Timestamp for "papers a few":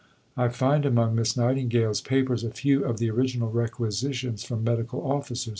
2.01-2.83